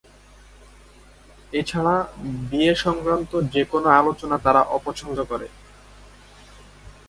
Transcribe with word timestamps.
এছাড়া, 1.53 1.95
বিয়ে 2.49 2.73
সংক্রান্ত 2.85 3.31
যেকোনো 3.53 3.87
আলোচনা 3.99 4.35
তারা 4.45 4.61
অপছন্দ 4.77 5.17
করে। 5.31 5.47